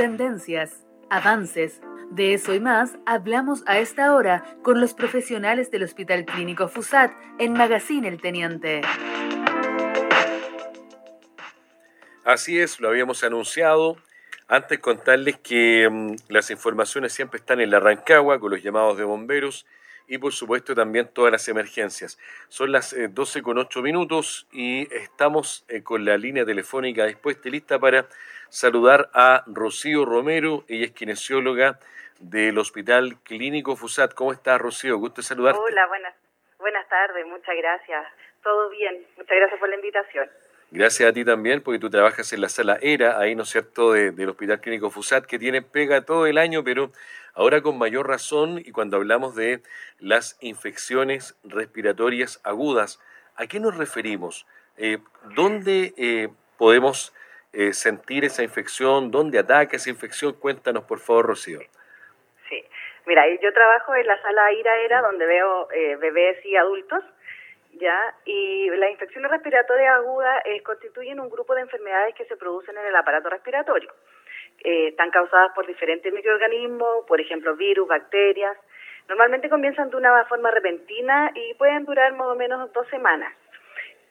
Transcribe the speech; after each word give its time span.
Tendencias, 0.00 0.86
avances, 1.10 1.82
de 2.10 2.32
eso 2.32 2.54
y 2.54 2.58
más 2.58 2.96
hablamos 3.04 3.62
a 3.66 3.80
esta 3.80 4.14
hora 4.14 4.42
con 4.62 4.80
los 4.80 4.94
profesionales 4.94 5.70
del 5.70 5.82
Hospital 5.82 6.24
Clínico 6.24 6.68
FUSAT 6.68 7.12
en 7.38 7.52
Magazine 7.52 8.08
El 8.08 8.18
Teniente. 8.18 8.80
Así 12.24 12.58
es, 12.58 12.80
lo 12.80 12.88
habíamos 12.88 13.22
anunciado. 13.24 13.98
Antes 14.48 14.78
contarles 14.78 15.36
que 15.36 15.86
mm, 15.90 16.14
las 16.32 16.50
informaciones 16.50 17.12
siempre 17.12 17.38
están 17.38 17.60
en 17.60 17.70
la 17.70 17.78
Rancagua 17.78 18.40
con 18.40 18.52
los 18.52 18.62
llamados 18.62 18.96
de 18.96 19.04
bomberos 19.04 19.66
y 20.06 20.18
por 20.18 20.32
supuesto 20.32 20.74
también 20.74 21.08
todas 21.08 21.32
las 21.32 21.48
emergencias. 21.48 22.18
Son 22.48 22.72
las 22.72 22.94
12 23.10 23.38
eh, 23.38 23.42
con 23.42 23.58
8 23.58 23.82
minutos 23.82 24.46
y 24.52 24.92
estamos 24.94 25.64
eh, 25.68 25.82
con 25.82 26.04
la 26.04 26.16
línea 26.16 26.44
telefónica 26.44 27.06
dispuesta 27.06 27.48
y 27.48 27.52
lista 27.52 27.78
para 27.78 28.06
saludar 28.48 29.10
a 29.14 29.44
Rocío 29.46 30.04
Romero, 30.04 30.64
ella 30.68 30.86
es 30.86 30.92
kinesióloga 30.92 31.78
del 32.18 32.58
Hospital 32.58 33.18
Clínico 33.22 33.76
FUSAT. 33.76 34.14
¿Cómo 34.14 34.32
estás, 34.32 34.60
Rocío? 34.60 34.98
Gusto 34.98 35.22
saludarte. 35.22 35.60
Hola, 35.60 35.86
buenas, 35.86 36.14
buenas 36.58 36.88
tardes, 36.88 37.26
muchas 37.26 37.56
gracias. 37.56 38.06
Todo 38.42 38.68
bien, 38.70 39.06
muchas 39.16 39.36
gracias 39.36 39.58
por 39.60 39.68
la 39.68 39.76
invitación. 39.76 40.28
Gracias 40.72 41.08
a 41.08 41.12
ti 41.12 41.24
también, 41.24 41.62
porque 41.62 41.80
tú 41.80 41.90
trabajas 41.90 42.32
en 42.32 42.40
la 42.40 42.48
sala 42.48 42.78
ERA, 42.80 43.18
ahí, 43.18 43.34
¿no 43.34 43.42
es 43.42 43.48
cierto?, 43.48 43.92
del 43.92 44.28
Hospital 44.28 44.60
Clínico 44.60 44.88
FUSAT, 44.88 45.26
que 45.26 45.36
tiene 45.36 45.62
pega 45.62 46.02
todo 46.02 46.28
el 46.28 46.38
año, 46.38 46.62
pero 46.62 46.92
ahora 47.34 47.60
con 47.60 47.76
mayor 47.76 48.06
razón, 48.06 48.62
y 48.64 48.70
cuando 48.70 48.96
hablamos 48.96 49.34
de 49.34 49.62
las 49.98 50.38
infecciones 50.40 51.36
respiratorias 51.42 52.40
agudas, 52.44 53.00
¿a 53.34 53.48
qué 53.48 53.58
nos 53.58 53.76
referimos? 53.76 54.46
Eh, 54.76 54.98
¿Dónde 55.34 55.92
eh, 55.96 56.28
podemos 56.56 57.12
eh, 57.52 57.72
sentir 57.72 58.24
esa 58.24 58.44
infección? 58.44 59.10
¿Dónde 59.10 59.40
ataca 59.40 59.76
esa 59.76 59.90
infección? 59.90 60.34
Cuéntanos, 60.34 60.84
por 60.84 61.00
favor, 61.00 61.26
Rocío. 61.26 61.58
Sí, 62.48 62.64
mira, 63.06 63.24
yo 63.42 63.52
trabajo 63.52 63.96
en 63.96 64.06
la 64.06 64.22
sala 64.22 64.52
ERA, 64.52 64.80
ERA 64.82 65.02
donde 65.02 65.26
veo 65.26 65.66
bebés 66.00 66.46
y 66.46 66.54
adultos, 66.54 67.02
¿ya? 67.80 68.14
Y 68.24 68.68
las 68.70 68.90
infecciones 68.90 69.30
respiratorias 69.30 69.96
agudas 69.96 70.42
eh, 70.44 70.62
constituyen 70.62 71.18
un 71.18 71.30
grupo 71.30 71.54
de 71.54 71.62
enfermedades 71.62 72.14
que 72.14 72.26
se 72.26 72.36
producen 72.36 72.76
en 72.76 72.86
el 72.86 72.94
aparato 72.94 73.30
respiratorio. 73.30 73.92
Eh, 74.62 74.88
están 74.88 75.10
causadas 75.10 75.52
por 75.54 75.66
diferentes 75.66 76.12
microorganismos, 76.12 77.06
por 77.06 77.20
ejemplo, 77.20 77.56
virus, 77.56 77.88
bacterias. 77.88 78.56
Normalmente 79.08 79.48
comienzan 79.48 79.90
de 79.90 79.96
una 79.96 80.24
forma 80.26 80.50
repentina 80.50 81.32
y 81.34 81.54
pueden 81.54 81.84
durar 81.84 82.12
más 82.12 82.28
o 82.28 82.34
menos 82.36 82.72
dos 82.72 82.86
semanas. 82.88 83.34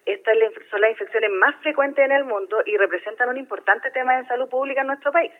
Estas 0.05 0.35
son 0.71 0.81
las 0.81 0.91
infecciones 0.91 1.29
más 1.29 1.55
frecuentes 1.61 2.03
en 2.03 2.11
el 2.11 2.25
mundo 2.25 2.63
y 2.65 2.75
representan 2.77 3.29
un 3.29 3.37
importante 3.37 3.91
tema 3.91 4.17
de 4.17 4.27
salud 4.27 4.49
pública 4.49 4.81
en 4.81 4.87
nuestro 4.87 5.11
país. 5.11 5.31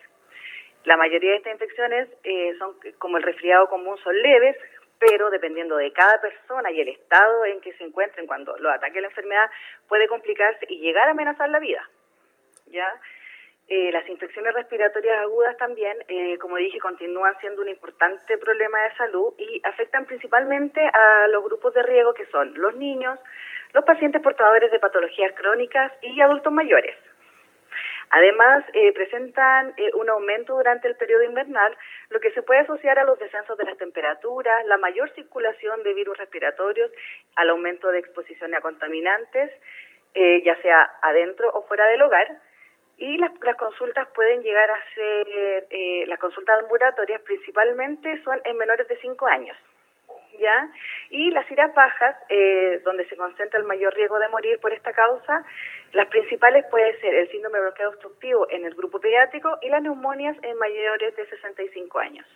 La 0.84 0.96
mayoría 0.96 1.32
de 1.32 1.36
estas 1.38 1.52
infecciones 1.54 2.08
eh, 2.24 2.54
son 2.58 2.74
como 2.98 3.18
el 3.18 3.22
resfriado 3.22 3.68
común, 3.68 3.98
son 3.98 4.16
leves, 4.22 4.56
pero 5.00 5.30
dependiendo 5.30 5.76
de 5.76 5.92
cada 5.92 6.20
persona 6.20 6.70
y 6.70 6.80
el 6.80 6.88
estado 6.88 7.46
en 7.46 7.60
que 7.62 7.72
se 7.72 7.84
encuentren 7.84 8.26
cuando 8.26 8.56
lo 8.58 8.70
ataque 8.70 9.00
la 9.00 9.08
enfermedad, 9.08 9.50
puede 9.88 10.06
complicarse 10.06 10.66
y 10.68 10.78
llegar 10.78 11.08
a 11.08 11.12
amenazar 11.12 11.48
la 11.48 11.58
vida. 11.58 11.82
¿Ya? 12.66 12.86
Eh, 13.66 13.90
las 13.92 14.06
infecciones 14.08 14.52
respiratorias 14.52 15.20
agudas 15.20 15.56
también, 15.56 15.96
eh, 16.08 16.36
como 16.38 16.56
dije, 16.56 16.78
continúan 16.80 17.38
siendo 17.40 17.62
un 17.62 17.68
importante 17.68 18.36
problema 18.36 18.82
de 18.82 18.96
salud 18.96 19.32
y 19.38 19.62
afectan 19.64 20.04
principalmente 20.06 20.80
a 20.80 21.28
los 21.28 21.42
grupos 21.44 21.72
de 21.74 21.82
riesgo 21.84 22.12
que 22.12 22.26
son 22.26 22.52
los 22.54 22.74
niños, 22.74 23.18
los 23.72 23.84
pacientes 23.84 24.20
portadores 24.22 24.70
de 24.70 24.80
patologías 24.80 25.32
crónicas 25.34 25.92
y 26.02 26.20
adultos 26.20 26.52
mayores. 26.52 26.96
Además, 28.10 28.64
eh, 28.72 28.92
presentan 28.92 29.72
eh, 29.76 29.90
un 29.94 30.10
aumento 30.10 30.56
durante 30.56 30.88
el 30.88 30.96
periodo 30.96 31.22
invernal, 31.22 31.76
lo 32.08 32.18
que 32.18 32.32
se 32.32 32.42
puede 32.42 32.60
asociar 32.60 32.98
a 32.98 33.04
los 33.04 33.18
descensos 33.20 33.56
de 33.56 33.64
las 33.64 33.78
temperaturas, 33.78 34.66
la 34.66 34.78
mayor 34.78 35.14
circulación 35.14 35.82
de 35.84 35.94
virus 35.94 36.18
respiratorios, 36.18 36.90
al 37.36 37.50
aumento 37.50 37.88
de 37.88 38.00
exposición 38.00 38.52
a 38.54 38.60
contaminantes, 38.60 39.52
eh, 40.14 40.42
ya 40.44 40.60
sea 40.60 40.90
adentro 41.02 41.50
o 41.54 41.62
fuera 41.68 41.86
del 41.86 42.02
hogar. 42.02 42.28
Y 42.98 43.16
las, 43.16 43.30
las 43.42 43.56
consultas 43.56 44.08
pueden 44.08 44.42
llegar 44.42 44.70
a 44.70 44.84
ser, 44.94 46.06
las 46.06 46.18
consultas 46.18 46.60
ambulatorias 46.60 47.22
principalmente 47.22 48.22
son 48.24 48.38
en 48.44 48.58
menores 48.58 48.86
de 48.88 48.98
5 48.98 49.26
años. 49.26 49.56
¿Ya? 50.40 50.68
Y 51.10 51.30
las 51.30 51.48
iras 51.50 51.72
bajas, 51.74 52.16
eh, 52.28 52.80
donde 52.84 53.06
se 53.08 53.16
concentra 53.16 53.60
el 53.60 53.66
mayor 53.66 53.94
riesgo 53.94 54.18
de 54.18 54.28
morir 54.28 54.58
por 54.60 54.72
esta 54.72 54.92
causa, 54.92 55.44
las 55.92 56.08
principales 56.08 56.64
pueden 56.70 56.98
ser 57.00 57.14
el 57.14 57.30
síndrome 57.30 57.60
bloqueo 57.60 57.90
obstructivo 57.90 58.48
en 58.50 58.64
el 58.64 58.74
grupo 58.74 59.00
pediátrico 59.00 59.58
y 59.62 59.68
las 59.68 59.82
neumonias 59.82 60.36
en 60.42 60.56
mayores 60.58 61.14
de 61.16 61.26
65 61.26 61.98
años. 61.98 62.26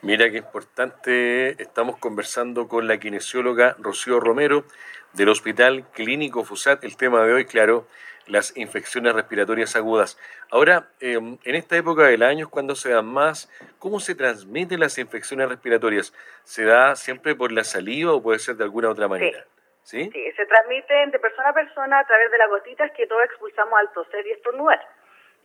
Mira 0.00 0.28
qué 0.30 0.38
importante, 0.38 1.62
estamos 1.62 1.96
conversando 1.98 2.66
con 2.66 2.88
la 2.88 2.98
kinesióloga 2.98 3.76
Rocío 3.78 4.18
Romero 4.18 4.64
del 5.12 5.28
Hospital 5.28 5.84
Clínico 5.92 6.42
FUSAT. 6.42 6.82
El 6.82 6.96
tema 6.96 7.24
de 7.24 7.32
hoy, 7.32 7.44
claro, 7.44 7.86
las 8.26 8.56
infecciones 8.56 9.14
respiratorias 9.14 9.76
agudas. 9.76 10.18
Ahora, 10.50 10.88
em, 11.00 11.38
en 11.44 11.54
esta 11.54 11.76
época 11.76 12.04
del 12.04 12.22
año 12.22 12.48
cuando 12.48 12.74
se 12.74 12.90
dan 12.90 13.06
más, 13.06 13.50
¿cómo 13.78 14.00
se 14.00 14.14
transmiten 14.14 14.80
las 14.80 14.98
infecciones 14.98 15.48
respiratorias? 15.48 16.12
¿Se 16.44 16.64
da 16.64 16.96
siempre 16.96 17.34
por 17.34 17.52
la 17.52 17.64
saliva 17.64 18.12
o 18.12 18.22
puede 18.22 18.38
ser 18.38 18.56
de 18.56 18.64
alguna 18.64 18.90
otra 18.90 19.08
manera? 19.08 19.44
Sí, 19.82 20.10
¿Sí? 20.12 20.32
se 20.36 20.46
transmiten 20.46 21.10
de 21.10 21.18
persona 21.18 21.48
a 21.48 21.54
persona 21.54 21.98
a 21.98 22.06
través 22.06 22.30
de 22.30 22.38
las 22.38 22.48
gotitas 22.48 22.90
que 22.92 23.06
todos 23.06 23.24
expulsamos 23.24 23.78
al 23.78 23.92
toser 23.92 24.26
y 24.26 24.32
estornudar. 24.32 24.80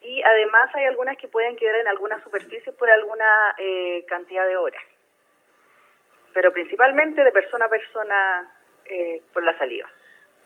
Y 0.02 0.22
además 0.22 0.70
hay 0.76 0.86
algunas 0.86 1.18
que 1.18 1.28
pueden 1.28 1.56
quedar 1.56 1.76
en 1.76 1.88
alguna 1.88 2.22
superficie 2.24 2.72
por 2.74 2.90
alguna 2.90 3.56
eh, 3.58 4.06
cantidad 4.08 4.46
de 4.46 4.56
horas. 4.56 4.84
Pero 6.34 6.54
principalmente 6.54 7.24
de 7.24 7.32
persona 7.32 7.66
a 7.66 7.70
persona 7.70 8.52
eh, 8.86 9.22
por 9.34 9.44
la 9.44 9.58
saliva. 9.58 9.90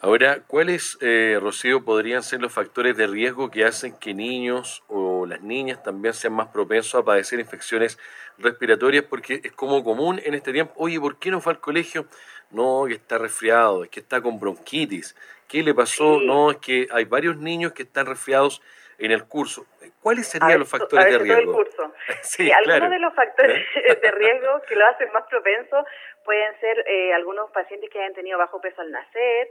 Ahora, 0.04 0.40
¿cuáles, 0.48 0.98
eh, 1.00 1.38
Rocío, 1.40 1.86
podrían 1.86 2.24
ser 2.24 2.42
los 2.42 2.52
factores 2.52 2.98
de 2.98 3.06
riesgo 3.06 3.52
que 3.52 3.66
hacen 3.66 3.94
que 4.00 4.16
niños 4.16 4.84
o 4.88 5.28
las 5.28 5.42
niñas 5.42 5.84
también 5.84 6.16
sean 6.16 6.34
más 6.34 6.48
propensos 6.48 6.96
a 6.96 7.06
padecer 7.06 7.40
infecciones 7.40 8.00
respiratorias? 8.40 9.04
Porque 9.04 9.42
es 9.44 9.52
como 9.52 9.84
común 9.84 10.20
en 10.26 10.34
este 10.34 10.54
tiempo, 10.54 10.74
oye, 10.78 11.00
¿por 11.00 11.20
qué 11.20 11.30
no 11.30 11.40
fue 11.40 11.54
al 11.54 11.60
colegio? 11.60 12.08
No, 12.50 12.86
que 12.88 12.96
está 12.96 13.20
resfriado, 13.20 13.84
es 13.84 13.92
que 13.92 14.00
está 14.00 14.22
con 14.22 14.40
bronquitis. 14.40 15.16
¿Qué 15.48 15.62
le 15.62 15.76
pasó? 15.76 16.20
No, 16.20 16.50
es 16.50 16.58
que 16.58 16.88
hay 16.92 17.06
varios 17.06 17.38
niños 17.38 17.74
que 17.74 17.84
están 17.84 18.08
resfriados 18.08 18.60
en 18.98 19.12
el 19.12 19.26
curso. 19.26 19.68
¿Cuáles 20.02 20.28
serían 20.28 20.58
los 20.58 20.70
factores 20.70 21.12
de 21.12 21.20
riesgo? 21.20 21.54
curso. 21.54 21.94
sí, 22.24 22.52
algunos 22.52 22.90
de 22.90 23.00
los 23.00 23.14
factores 23.14 23.66
¿Eh? 23.76 24.00
de 24.02 24.12
riesgo 24.12 24.62
que 24.68 24.76
lo 24.76 24.88
hacen 24.88 25.12
más 25.14 25.26
propenso 25.30 25.86
pueden 26.26 26.60
ser 26.60 26.84
eh, 26.88 27.14
algunos 27.14 27.52
pacientes 27.52 27.88
que 27.92 28.00
hayan 28.00 28.16
tenido 28.16 28.40
bajo 28.40 28.60
peso 28.60 28.82
al 28.82 28.92
nacer, 28.92 29.48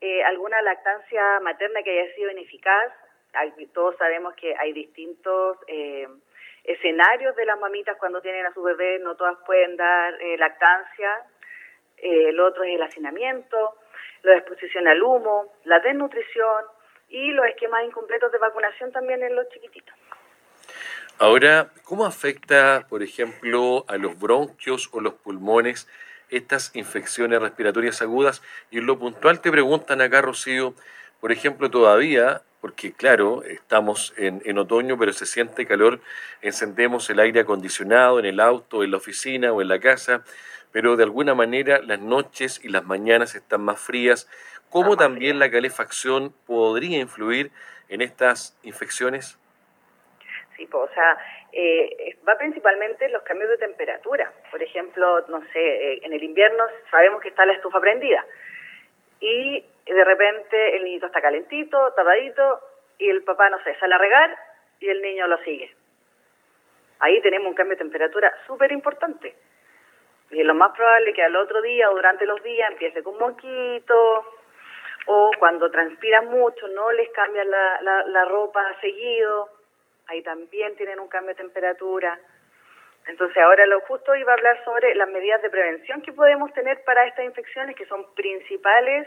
eh, 0.00 0.22
alguna 0.24 0.60
lactancia 0.62 1.40
materna 1.40 1.82
que 1.82 2.00
haya 2.00 2.14
sido 2.14 2.30
ineficaz. 2.30 2.92
todos 3.72 3.96
sabemos 3.96 4.34
que 4.34 4.54
hay 4.56 4.72
distintos 4.72 5.58
eh, 5.66 6.06
escenarios 6.64 7.34
de 7.36 7.46
las 7.46 7.58
mamitas 7.58 7.96
cuando 7.98 8.20
tienen 8.20 8.44
a 8.44 8.52
su 8.52 8.62
bebé, 8.62 8.98
no 8.98 9.16
todas 9.16 9.36
pueden 9.46 9.76
dar 9.76 10.14
eh, 10.20 10.36
lactancia. 10.38 11.10
el 11.98 12.38
otro 12.40 12.64
es 12.64 12.74
el 12.74 12.82
hacinamiento, 12.82 13.76
la 14.22 14.36
exposición 14.36 14.86
al 14.86 15.02
humo, 15.02 15.54
la 15.64 15.80
desnutrición 15.80 16.64
y 17.08 17.30
los 17.30 17.46
esquemas 17.46 17.84
incompletos 17.84 18.30
de 18.32 18.38
vacunación 18.38 18.92
también 18.92 19.22
en 19.22 19.34
los 19.34 19.48
chiquititos. 19.48 19.94
Ahora, 21.18 21.70
¿cómo 21.84 22.04
afecta, 22.04 22.86
por 22.90 23.02
ejemplo, 23.02 23.86
a 23.88 23.96
los 23.96 24.18
bronquios 24.18 24.90
o 24.92 25.00
los 25.00 25.14
pulmones 25.14 25.88
estas 26.30 26.70
infecciones 26.74 27.40
respiratorias 27.40 28.02
agudas. 28.02 28.42
Y 28.70 28.78
en 28.78 28.86
lo 28.86 28.98
puntual 28.98 29.40
te 29.40 29.50
preguntan 29.50 30.00
acá, 30.00 30.22
Rocío, 30.22 30.74
por 31.20 31.32
ejemplo, 31.32 31.70
todavía, 31.70 32.42
porque 32.60 32.92
claro, 32.92 33.42
estamos 33.44 34.12
en, 34.16 34.42
en, 34.44 34.58
otoño, 34.58 34.98
pero 34.98 35.12
se 35.12 35.26
siente 35.26 35.66
calor, 35.66 36.00
encendemos 36.42 37.08
el 37.10 37.20
aire 37.20 37.40
acondicionado 37.40 38.18
en 38.18 38.26
el 38.26 38.40
auto, 38.40 38.82
en 38.82 38.90
la 38.90 38.96
oficina 38.96 39.52
o 39.52 39.62
en 39.62 39.68
la 39.68 39.80
casa, 39.80 40.24
pero 40.72 40.96
de 40.96 41.04
alguna 41.04 41.34
manera 41.34 41.80
las 41.80 42.00
noches 42.00 42.60
y 42.62 42.68
las 42.68 42.84
mañanas 42.84 43.34
están 43.34 43.62
más 43.62 43.80
frías. 43.80 44.28
¿Cómo 44.68 44.96
también 44.96 45.38
la 45.38 45.50
calefacción 45.50 46.34
podría 46.44 46.98
influir 46.98 47.50
en 47.88 48.02
estas 48.02 48.56
infecciones? 48.62 49.38
Pues, 50.64 50.90
o 50.90 50.94
sea, 50.94 51.18
eh, 51.52 52.16
va 52.26 52.38
principalmente 52.38 53.04
en 53.04 53.12
los 53.12 53.22
cambios 53.22 53.50
de 53.50 53.58
temperatura. 53.58 54.32
Por 54.50 54.62
ejemplo, 54.62 55.24
no 55.28 55.42
sé, 55.52 55.60
eh, 55.60 56.00
en 56.02 56.12
el 56.12 56.22
invierno 56.22 56.64
sabemos 56.90 57.20
que 57.20 57.28
está 57.28 57.44
la 57.44 57.52
estufa 57.52 57.80
prendida 57.80 58.24
y 59.20 59.64
de 59.86 60.04
repente 60.04 60.76
el 60.76 60.84
niñito 60.84 61.06
está 61.06 61.20
calentito, 61.20 61.92
tapadito 61.92 62.60
y 62.98 63.10
el 63.10 63.22
papá, 63.22 63.50
no 63.50 63.62
sé, 63.62 63.74
sale 63.78 63.94
a 63.94 63.98
regar 63.98 64.36
y 64.80 64.88
el 64.88 65.02
niño 65.02 65.26
lo 65.26 65.38
sigue. 65.38 65.74
Ahí 67.00 67.20
tenemos 67.20 67.48
un 67.48 67.54
cambio 67.54 67.76
de 67.76 67.84
temperatura 67.84 68.32
súper 68.46 68.72
importante. 68.72 69.34
Y 70.30 70.40
es 70.40 70.46
lo 70.46 70.54
más 70.54 70.72
probable 70.74 71.12
que 71.12 71.22
al 71.22 71.36
otro 71.36 71.60
día 71.60 71.90
o 71.90 71.94
durante 71.94 72.26
los 72.26 72.42
días 72.42 72.70
empiece 72.72 73.02
con 73.02 73.18
moquito 73.18 74.24
o 75.06 75.30
cuando 75.38 75.70
transpiran 75.70 76.26
mucho 76.26 76.66
no 76.68 76.90
les 76.90 77.08
cambian 77.10 77.48
la, 77.48 78.02
la 78.06 78.24
ropa 78.24 78.60
seguido 78.80 79.55
ahí 80.08 80.22
también 80.22 80.76
tienen 80.76 81.00
un 81.00 81.08
cambio 81.08 81.34
de 81.34 81.42
temperatura. 81.42 82.18
Entonces 83.06 83.36
ahora 83.38 83.66
lo 83.66 83.80
justo 83.80 84.14
iba 84.16 84.32
a 84.32 84.34
hablar 84.34 84.64
sobre 84.64 84.94
las 84.94 85.08
medidas 85.08 85.40
de 85.42 85.50
prevención 85.50 86.02
que 86.02 86.12
podemos 86.12 86.52
tener 86.54 86.82
para 86.84 87.06
estas 87.06 87.24
infecciones 87.24 87.76
que 87.76 87.86
son 87.86 88.04
principales 88.14 89.06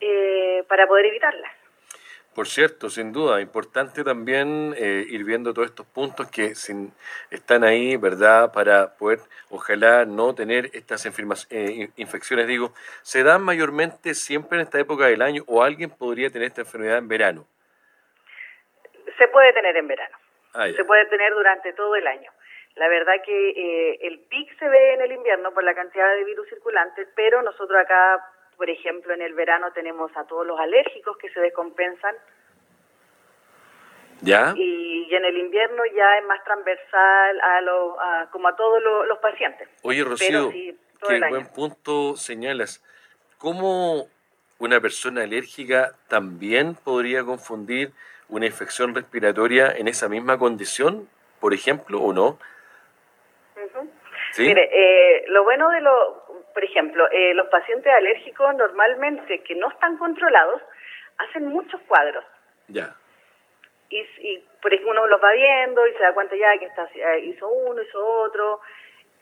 eh, 0.00 0.64
para 0.68 0.86
poder 0.86 1.06
evitarlas. 1.06 1.52
Por 2.34 2.46
cierto, 2.46 2.88
sin 2.88 3.12
duda, 3.12 3.42
importante 3.42 4.02
también 4.04 4.74
eh, 4.78 5.04
ir 5.06 5.22
viendo 5.22 5.52
todos 5.52 5.68
estos 5.68 5.84
puntos 5.84 6.30
que 6.30 6.54
están 7.30 7.62
ahí, 7.62 7.98
¿verdad? 7.98 8.50
Para 8.52 8.96
poder, 8.96 9.18
ojalá, 9.50 10.06
no 10.06 10.34
tener 10.34 10.70
estas 10.72 11.04
eh, 11.50 11.90
infecciones. 11.96 12.46
Digo, 12.46 12.72
¿se 13.02 13.22
dan 13.22 13.42
mayormente 13.42 14.14
siempre 14.14 14.58
en 14.58 14.64
esta 14.64 14.80
época 14.80 15.06
del 15.06 15.20
año 15.20 15.42
o 15.46 15.62
alguien 15.62 15.90
podría 15.90 16.30
tener 16.30 16.48
esta 16.48 16.62
enfermedad 16.62 16.98
en 16.98 17.08
verano? 17.08 17.46
Se 19.18 19.28
puede 19.28 19.52
tener 19.52 19.76
en 19.76 19.88
verano. 19.88 20.21
Ah, 20.54 20.68
se 20.74 20.84
puede 20.84 21.06
tener 21.06 21.32
durante 21.32 21.72
todo 21.72 21.96
el 21.96 22.06
año. 22.06 22.30
La 22.76 22.88
verdad 22.88 23.14
que 23.24 23.50
eh, 23.50 23.98
el 24.02 24.20
pic 24.20 24.58
se 24.58 24.68
ve 24.68 24.94
en 24.94 25.02
el 25.02 25.12
invierno 25.12 25.52
por 25.52 25.64
la 25.64 25.74
cantidad 25.74 26.14
de 26.14 26.24
virus 26.24 26.48
circulantes, 26.48 27.08
pero 27.14 27.42
nosotros 27.42 27.78
acá 27.78 28.22
por 28.62 28.70
ejemplo, 28.70 29.12
en 29.12 29.22
el 29.22 29.34
verano 29.34 29.72
tenemos 29.72 30.10
a 30.16 30.24
todos 30.24 30.46
los 30.46 30.56
alérgicos 30.60 31.16
que 31.16 31.28
se 31.30 31.40
descompensan. 31.40 32.14
¿Ya? 34.20 34.54
Y, 34.56 35.12
en 35.12 35.24
el 35.24 35.36
invierno 35.36 35.82
ya 35.94 36.18
es 36.18 36.24
más 36.26 36.44
transversal 36.44 37.40
a, 37.40 37.60
lo, 37.60 37.96
como 38.30 38.46
a 38.46 38.54
todos 38.54 38.80
los 39.08 39.18
pacientes. 39.18 39.68
Oye, 39.82 40.04
Rocío, 40.04 40.50
qué 40.50 41.20
buen 41.28 41.46
punto 41.48 42.16
señalas. 42.16 42.84
¿Cómo 43.36 44.06
una 44.58 44.80
persona 44.80 45.24
alérgica 45.24 45.92
también 46.08 46.76
podría 46.76 47.24
confundir 47.24 47.90
una 48.32 48.46
infección 48.46 48.94
respiratoria 48.94 49.72
en 49.76 49.88
esa 49.88 50.08
misma 50.08 50.38
condición, 50.38 51.06
por 51.38 51.52
ejemplo, 51.52 52.00
o 52.00 52.12
no? 52.14 52.38
¿Sí? 54.32 54.46
Mire, 54.46 54.70
eh, 54.72 55.24
lo 55.28 55.44
bueno 55.44 55.68
de 55.68 55.82
lo, 55.82 56.46
por 56.54 56.64
ejemplo, 56.64 57.06
eh, 57.10 57.34
los 57.34 57.48
pacientes 57.48 57.92
alérgicos 57.92 58.54
normalmente 58.56 59.42
que 59.42 59.54
no 59.54 59.68
están 59.68 59.98
controlados 59.98 60.62
hacen 61.18 61.46
muchos 61.48 61.78
cuadros. 61.82 62.24
Ya. 62.68 62.96
Y, 63.90 64.00
y 64.00 64.42
por 64.62 64.72
ejemplo 64.72 64.92
uno 64.92 65.06
los 65.06 65.22
va 65.22 65.32
viendo 65.32 65.86
y 65.86 65.92
se 65.92 66.02
da 66.02 66.14
cuenta 66.14 66.34
ya 66.34 66.56
que 66.56 66.64
está, 66.64 66.88
eh, 66.94 67.20
hizo 67.26 67.46
uno, 67.46 67.82
hizo 67.82 68.02
otro, 68.02 68.60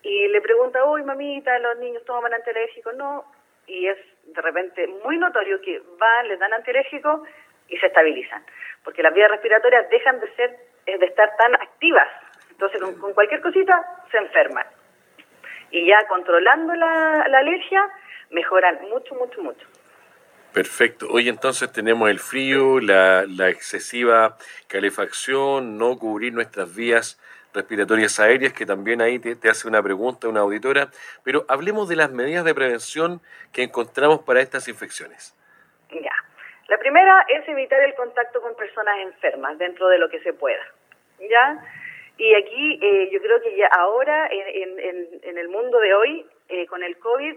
y 0.03 0.29
le 0.29 0.41
pregunta, 0.41 0.85
uy 0.85 1.03
mamita, 1.03 1.59
los 1.59 1.79
niños 1.79 2.05
toman 2.05 2.33
antialérgicos, 2.33 2.95
no, 2.95 3.25
y 3.67 3.89
es 3.89 3.99
de 4.23 4.41
repente 4.41 4.87
muy 5.05 5.19
notorio 5.19 5.61
que 5.61 5.83
van, 5.99 6.29
les 6.29 6.39
dan 6.39 6.53
antialérgicos 6.53 7.23
y 7.67 7.77
se 7.79 7.87
estabilizan, 7.87 8.45
porque 8.91 9.05
las 9.05 9.15
vías 9.15 9.31
respiratorias 9.31 9.89
dejan 9.89 10.19
de 10.19 10.35
ser, 10.35 10.51
eh, 10.85 10.99
de 10.99 11.07
estar 11.07 11.31
tan 11.37 11.55
activas, 11.55 12.09
entonces 12.51 12.83
con 12.99 13.15
cualquier 13.15 13.41
cosita 13.41 13.81
se 14.11 14.19
enferman 14.19 14.67
y 15.71 15.87
ya 15.87 16.05
controlando 16.09 16.75
la, 16.75 17.21
alergia 17.21 17.89
mejoran 18.31 18.81
mucho, 18.91 19.15
mucho, 19.15 19.41
mucho. 19.43 19.65
Perfecto. 20.53 21.07
Hoy 21.09 21.29
entonces 21.29 21.71
tenemos 21.71 22.11
el 22.11 22.19
frío, 22.19 22.81
la, 22.81 23.27
la, 23.29 23.49
excesiva 23.49 24.37
calefacción, 24.67 25.79
no 25.79 25.97
cubrir 25.97 26.33
nuestras 26.33 26.75
vías 26.75 27.21
respiratorias 27.55 28.19
aéreas, 28.19 28.53
que 28.53 28.67
también 28.67 29.01
ahí 29.01 29.21
te, 29.21 29.37
te, 29.37 29.49
hace 29.49 29.69
una 29.69 29.81
pregunta 29.85 30.27
una 30.27 30.41
auditora, 30.41 30.91
pero 31.23 31.45
hablemos 31.47 31.89
de 31.89 31.95
las 31.95 32.11
medidas 32.11 32.45
de 32.45 32.57
prevención 32.57 33.21
que 33.53 33.63
encontramos 33.63 34.23
para 34.23 34.41
estas 34.41 34.67
infecciones. 34.67 35.37
Ya. 35.93 36.30
La 36.71 36.79
primera 36.79 37.27
es 37.27 37.49
evitar 37.49 37.83
el 37.83 37.97
contacto 37.97 38.41
con 38.41 38.55
personas 38.55 38.97
enfermas 39.01 39.59
dentro 39.59 39.89
de 39.89 39.99
lo 39.99 40.09
que 40.09 40.21
se 40.21 40.33
pueda. 40.33 40.65
¿Ya? 41.19 41.59
Y 42.17 42.33
aquí 42.33 42.79
eh, 42.81 43.11
yo 43.11 43.21
creo 43.21 43.43
que 43.43 43.57
ya 43.57 43.67
ahora, 43.67 44.29
en, 44.31 45.37
el 45.37 45.49
mundo 45.49 45.81
de 45.81 45.93
hoy, 45.95 46.25
eh, 46.49 46.69
con 46.69 46.85
el 46.85 46.97
COVID, 46.99 47.35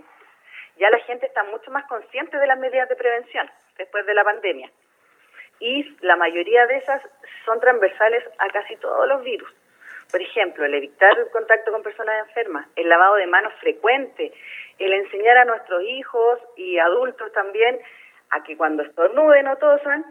ya 0.77 0.89
la 0.91 0.99
gente 0.99 1.25
está 1.25 1.43
mucho 1.45 1.71
más 1.71 1.83
consciente 1.85 2.37
de 2.37 2.45
las 2.45 2.59
medidas 2.59 2.87
de 2.89 2.95
prevención 2.95 3.49
después 3.75 4.05
de 4.05 4.13
la 4.13 4.23
pandemia. 4.23 4.69
Y 5.59 5.97
la 6.01 6.15
mayoría 6.15 6.67
de 6.67 6.77
esas 6.77 7.01
son 7.43 7.59
transversales 7.59 8.23
a 8.37 8.49
casi 8.49 8.75
todos 8.75 9.07
los 9.07 9.23
virus. 9.23 9.51
Por 10.11 10.21
ejemplo, 10.21 10.63
el 10.63 10.75
evitar 10.75 11.17
el 11.17 11.31
contacto 11.31 11.71
con 11.71 11.81
personas 11.81 12.27
enfermas, 12.27 12.67
el 12.75 12.87
lavado 12.87 13.15
de 13.15 13.25
manos 13.25 13.53
frecuente, 13.61 14.31
el 14.77 14.93
enseñar 14.93 15.39
a 15.39 15.45
nuestros 15.45 15.81
hijos 15.81 16.39
y 16.55 16.77
adultos 16.77 17.31
también 17.33 17.81
a 18.33 18.43
que 18.43 18.57
cuando 18.57 18.83
estornuden 18.83 19.47
o 19.47 19.57
tosan, 19.57 20.03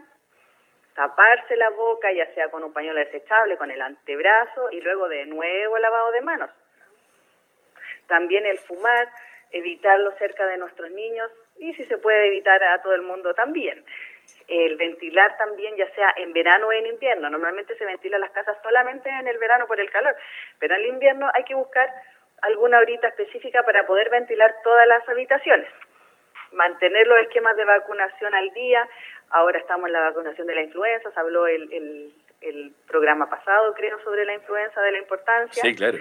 taparse 0.95 1.55
la 1.57 1.69
boca, 1.71 2.11
ya 2.11 2.25
sea 2.33 2.49
con 2.49 2.63
un 2.63 2.71
pañuelo 2.71 2.99
desechable, 2.99 3.57
con 3.57 3.69
el 3.69 3.81
antebrazo 3.81 4.71
y 4.71 4.81
luego 4.81 5.09
de 5.09 5.25
nuevo 5.25 5.75
el 5.75 5.81
lavado 5.81 6.11
de 6.11 6.21
manos. 6.21 6.49
También 8.07 8.45
el 8.45 8.57
fumar, 8.59 9.09
evitarlo 9.51 10.11
cerca 10.13 10.45
de 10.45 10.57
nuestros 10.57 10.89
niños 10.91 11.31
y 11.57 11.73
si 11.73 11.83
se 11.85 11.97
puede 11.97 12.27
evitar 12.27 12.63
a 12.63 12.81
todo 12.81 12.93
el 12.95 13.01
mundo 13.01 13.33
también. 13.33 13.83
El 14.47 14.77
ventilar 14.77 15.37
también, 15.37 15.75
ya 15.75 15.89
sea 15.95 16.13
en 16.17 16.31
verano 16.31 16.67
o 16.67 16.71
en 16.71 16.85
invierno. 16.85 17.29
Normalmente 17.29 17.75
se 17.75 17.85
ventila 17.85 18.17
las 18.17 18.31
casas 18.31 18.57
solamente 18.63 19.09
en 19.09 19.27
el 19.27 19.37
verano 19.37 19.67
por 19.67 19.79
el 19.79 19.89
calor, 19.91 20.15
pero 20.59 20.75
en 20.75 20.81
el 20.81 20.87
invierno 20.87 21.29
hay 21.33 21.43
que 21.43 21.55
buscar 21.55 21.89
alguna 22.41 22.79
horita 22.79 23.07
específica 23.07 23.63
para 23.63 23.85
poder 23.85 24.09
ventilar 24.09 24.53
todas 24.63 24.87
las 24.87 25.07
habitaciones. 25.07 25.67
Mantener 26.53 27.07
los 27.07 27.19
esquemas 27.19 27.55
de 27.57 27.65
vacunación 27.65 28.33
al 28.33 28.49
día, 28.51 28.87
Ahora 29.33 29.57
estamos 29.57 29.87
en 29.87 29.93
la 29.93 30.01
vacunación 30.01 30.45
de 30.45 30.53
la 30.53 30.61
influenza, 30.61 31.09
se 31.09 31.19
habló 31.19 31.47
el, 31.47 32.13
el, 32.39 32.73
programa 32.87 33.27
pasado, 33.27 33.73
creo, 33.73 33.99
sobre 34.03 34.25
la 34.25 34.35
influenza, 34.35 34.79
de 34.79 34.91
la 34.91 34.99
importancia. 34.99 35.63
Sí, 35.63 35.75
claro. 35.75 35.97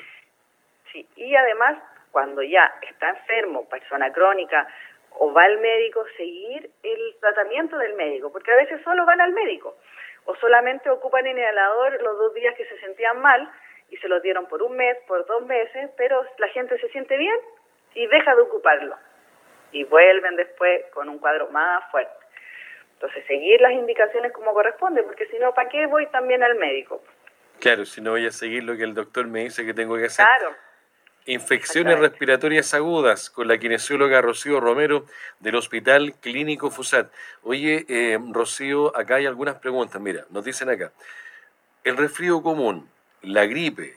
Sí, 0.92 1.08
y 1.16 1.34
además, 1.34 1.78
cuando 2.10 2.42
ya 2.42 2.70
está 2.82 3.08
enfermo, 3.08 3.66
persona 3.70 4.12
crónica, 4.12 4.68
o 5.12 5.32
va 5.32 5.44
al 5.44 5.58
médico, 5.60 6.04
seguir 6.18 6.68
el 6.82 7.16
tratamiento 7.20 7.78
del 7.78 7.94
médico, 7.94 8.30
porque 8.30 8.52
a 8.52 8.56
veces 8.56 8.82
solo 8.82 9.06
van 9.06 9.22
al 9.22 9.32
médico, 9.32 9.78
o 10.26 10.36
solamente 10.36 10.90
ocupan 10.90 11.26
inhalador 11.26 12.02
los 12.02 12.18
dos 12.18 12.34
días 12.34 12.54
que 12.54 12.66
se 12.66 12.78
sentían 12.80 13.18
mal, 13.22 13.50
y 13.88 13.96
se 13.96 14.08
los 14.08 14.20
dieron 14.22 14.46
por 14.46 14.62
un 14.62 14.76
mes, 14.76 14.98
por 15.06 15.24
dos 15.24 15.46
meses, 15.46 15.90
pero 15.96 16.22
la 16.36 16.48
gente 16.48 16.78
se 16.78 16.88
siente 16.90 17.16
bien 17.16 17.38
y 17.94 18.06
deja 18.08 18.34
de 18.34 18.42
ocuparlo. 18.42 18.94
Y 19.72 19.84
vuelven 19.84 20.36
después 20.36 20.82
con 20.92 21.08
un 21.08 21.18
cuadro 21.18 21.48
más 21.50 21.90
fuerte. 21.90 22.12
Entonces, 22.94 23.26
seguir 23.26 23.60
las 23.60 23.72
indicaciones 23.72 24.32
como 24.32 24.52
corresponde, 24.54 25.02
porque 25.02 25.26
si 25.26 25.38
no, 25.38 25.52
¿para 25.54 25.68
qué 25.68 25.86
voy 25.86 26.06
también 26.08 26.42
al 26.44 26.54
médico? 26.54 27.02
Claro, 27.58 27.84
si 27.84 28.00
no 28.00 28.12
voy 28.12 28.26
a 28.26 28.30
seguir 28.30 28.62
lo 28.62 28.76
que 28.76 28.84
el 28.84 28.94
doctor 28.94 29.26
me 29.26 29.44
dice 29.44 29.66
que 29.66 29.74
tengo 29.74 29.96
que 29.96 30.06
hacer. 30.06 30.24
Claro. 30.24 30.54
Infecciones 31.26 32.00
respiratorias 32.00 32.74
agudas 32.74 33.30
con 33.30 33.46
la 33.46 33.58
kinesióloga 33.58 34.20
Rocío 34.20 34.58
Romero 34.58 35.06
del 35.38 35.54
Hospital 35.54 36.14
Clínico 36.20 36.70
FUSAT. 36.70 37.12
Oye, 37.42 37.86
eh, 37.88 38.18
Rocío, 38.32 38.96
acá 38.96 39.16
hay 39.16 39.26
algunas 39.26 39.56
preguntas. 39.56 40.00
Mira, 40.00 40.24
nos 40.30 40.44
dicen 40.44 40.68
acá, 40.68 40.90
¿el 41.84 41.96
resfrío 41.96 42.42
común, 42.42 42.88
la 43.22 43.46
gripe 43.46 43.96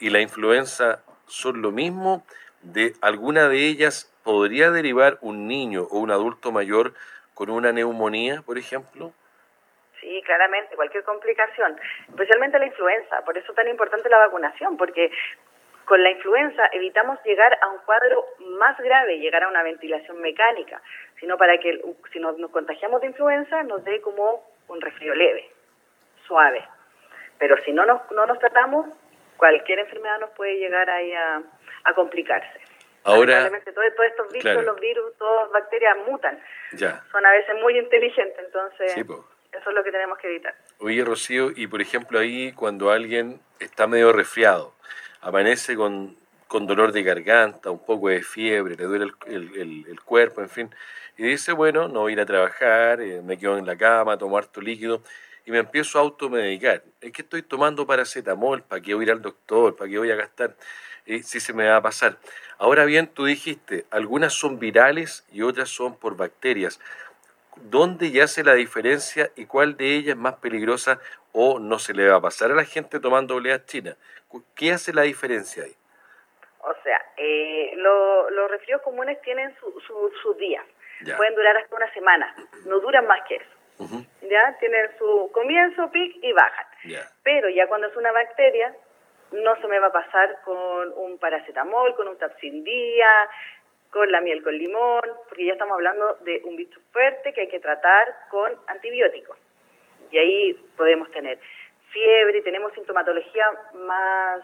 y 0.00 0.10
la 0.10 0.20
influenza 0.20 1.02
son 1.28 1.62
lo 1.62 1.70
mismo? 1.70 2.26
¿De 2.62 2.94
alguna 3.00 3.48
de 3.48 3.66
ellas 3.66 4.12
podría 4.24 4.70
derivar 4.70 5.18
un 5.20 5.46
niño 5.46 5.86
o 5.90 5.98
un 5.98 6.10
adulto 6.10 6.50
mayor 6.50 6.94
con 7.34 7.50
una 7.50 7.72
neumonía, 7.72 8.42
por 8.42 8.58
ejemplo? 8.58 9.12
Sí, 10.00 10.22
claramente, 10.24 10.74
cualquier 10.74 11.04
complicación, 11.04 11.78
especialmente 12.08 12.58
la 12.58 12.66
influenza. 12.66 13.24
Por 13.24 13.38
eso 13.38 13.52
es 13.52 13.56
tan 13.56 13.68
importante 13.68 14.08
la 14.08 14.18
vacunación, 14.18 14.76
porque 14.76 15.10
con 15.84 16.02
la 16.02 16.10
influenza 16.10 16.66
evitamos 16.72 17.18
llegar 17.24 17.56
a 17.60 17.68
un 17.68 17.78
cuadro 17.84 18.24
más 18.58 18.78
grave, 18.78 19.18
llegar 19.18 19.44
a 19.44 19.48
una 19.48 19.62
ventilación 19.62 20.20
mecánica, 20.20 20.80
sino 21.20 21.36
para 21.36 21.58
que 21.58 21.80
si 22.12 22.18
nos, 22.18 22.36
contagiamos 22.50 23.00
de 23.02 23.08
influenza 23.08 23.62
nos 23.62 23.84
dé 23.84 24.00
como 24.00 24.42
un 24.68 24.80
resfrío 24.80 25.14
leve, 25.14 25.50
suave. 26.26 26.66
Pero 27.38 27.56
si 27.64 27.72
no 27.72 27.84
nos, 27.84 28.10
no 28.12 28.26
nos 28.26 28.38
tratamos, 28.38 28.86
cualquier 29.36 29.80
enfermedad 29.80 30.20
nos 30.20 30.30
puede 30.30 30.56
llegar 30.56 30.88
ahí 30.88 31.12
a 31.12 31.94
complicarse. 31.94 32.73
Ahora, 33.04 33.50
todos, 33.50 33.86
estos 34.06 34.32
virus, 34.32 34.64
los 34.64 34.80
virus, 34.80 35.16
todas 35.18 35.42
las 35.44 35.52
bacterias 35.52 35.96
mutan. 36.06 36.42
Ya. 36.72 37.04
Son 37.12 37.24
a 37.24 37.30
veces 37.32 37.54
muy 37.60 37.78
inteligentes, 37.78 38.38
entonces 38.44 38.96
eso 38.96 39.70
es 39.70 39.76
lo 39.76 39.84
que 39.84 39.92
tenemos 39.92 40.18
que 40.18 40.28
evitar. 40.28 40.54
Oye, 40.78 41.04
Rocío, 41.04 41.50
y 41.54 41.66
por 41.66 41.80
ejemplo 41.80 42.18
ahí 42.18 42.52
cuando 42.52 42.90
alguien 42.90 43.40
está 43.60 43.86
medio 43.86 44.12
resfriado, 44.12 44.74
amanece 45.20 45.76
con, 45.76 46.16
con 46.48 46.66
dolor 46.66 46.92
de 46.92 47.02
garganta, 47.02 47.70
un 47.70 47.84
poco 47.84 48.08
de 48.08 48.22
fiebre, 48.22 48.74
le 48.74 48.84
duele 48.84 49.12
el, 49.26 49.84
el, 49.86 50.00
cuerpo, 50.00 50.40
en 50.40 50.48
fin, 50.48 50.74
y 51.16 51.24
dice, 51.24 51.52
bueno, 51.52 51.88
no 51.88 52.00
voy 52.00 52.12
a 52.12 52.14
ir 52.14 52.20
a 52.20 52.26
trabajar, 52.26 53.00
eh, 53.00 53.20
me 53.22 53.38
quedo 53.38 53.58
en 53.58 53.66
la 53.66 53.76
cama, 53.76 54.18
tomo 54.18 54.38
harto 54.38 54.60
líquido, 54.60 55.02
y 55.46 55.50
me 55.50 55.58
empiezo 55.58 55.98
a 55.98 56.02
automedicar. 56.02 56.82
Es 57.00 57.12
que 57.12 57.22
estoy 57.22 57.42
tomando 57.42 57.86
paracetamol, 57.86 58.62
¿para 58.62 58.80
qué 58.80 58.94
voy 58.94 59.04
a 59.04 59.06
ir 59.06 59.12
al 59.12 59.22
doctor? 59.22 59.76
¿Para 59.76 59.90
qué 59.90 59.98
voy 59.98 60.10
a 60.10 60.16
gastar? 60.16 60.56
Eh, 61.06 61.22
si 61.22 61.40
se 61.40 61.52
me 61.52 61.68
va 61.68 61.76
a 61.76 61.82
pasar. 61.82 62.16
Ahora 62.58 62.84
bien, 62.84 63.08
tú 63.08 63.26
dijiste, 63.26 63.84
algunas 63.90 64.32
son 64.32 64.58
virales 64.58 65.26
y 65.32 65.42
otras 65.42 65.68
son 65.68 65.96
por 65.98 66.16
bacterias. 66.16 66.80
¿dónde 67.56 68.10
ya 68.10 68.24
hace 68.24 68.42
la 68.44 68.54
diferencia 68.54 69.30
y 69.36 69.46
cuál 69.46 69.76
de 69.76 69.96
ellas 69.96 70.10
es 70.10 70.16
más 70.16 70.34
peligrosa 70.36 71.00
o 71.32 71.58
no 71.58 71.78
se 71.78 71.94
le 71.94 72.08
va 72.08 72.16
a 72.16 72.20
pasar 72.20 72.50
a 72.50 72.54
la 72.54 72.64
gente 72.64 73.00
tomando 73.00 73.36
oleas 73.36 73.64
chinas? 73.66 73.96
¿Qué 74.54 74.72
hace 74.72 74.92
la 74.92 75.02
diferencia 75.02 75.64
ahí? 75.64 75.74
O 76.60 76.74
sea, 76.82 77.00
eh, 77.16 77.72
los 77.76 78.50
resfríos 78.50 78.82
comunes 78.82 79.20
tienen 79.22 79.54
sus 79.60 79.82
su, 79.84 80.34
días. 80.34 80.64
Pueden 81.16 81.34
durar 81.34 81.56
hasta 81.56 81.76
una 81.76 81.92
semana, 81.92 82.34
no 82.66 82.80
duran 82.80 83.06
más 83.06 83.20
que 83.28 83.36
eso. 83.36 83.98
¿Ya? 84.22 84.56
Tienen 84.58 84.88
su 84.98 85.30
comienzo, 85.32 85.90
pic 85.90 86.16
y 86.22 86.32
bajan. 86.32 86.66
Pero 87.22 87.48
ya 87.50 87.66
cuando 87.66 87.88
es 87.88 87.96
una 87.96 88.12
bacteria, 88.12 88.74
no 89.42 89.60
se 89.60 89.66
me 89.68 89.78
va 89.78 89.88
a 89.88 89.92
pasar 89.92 90.38
con 90.44 90.92
un 90.96 91.18
paracetamol, 91.18 91.94
con 91.96 92.08
un 92.08 92.18
tapsindía, 92.18 93.28
con 93.90 94.10
la 94.10 94.20
miel 94.20 94.42
con 94.42 94.56
limón, 94.56 95.02
porque 95.28 95.46
ya 95.46 95.52
estamos 95.52 95.74
hablando 95.74 96.18
de 96.22 96.42
un 96.44 96.56
bicho 96.56 96.80
fuerte 96.92 97.32
que 97.32 97.42
hay 97.42 97.48
que 97.48 97.60
tratar 97.60 98.06
con 98.28 98.52
antibióticos. 98.66 99.36
Y 100.10 100.18
ahí 100.18 100.52
podemos 100.76 101.10
tener 101.10 101.38
fiebre, 101.90 102.42
tenemos 102.42 102.72
sintomatología 102.72 103.46
más 103.74 104.42